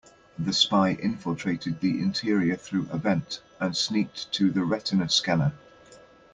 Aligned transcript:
The 0.39 0.51
spy 0.51 0.93
infiltrated 0.93 1.79
the 1.79 2.01
interior 2.01 2.55
through 2.55 2.89
a 2.91 2.97
vent 2.97 3.39
and 3.59 3.77
sneaked 3.77 4.31
to 4.31 4.49
the 4.49 4.63
retina 4.63 5.07
scanner. 5.09 5.53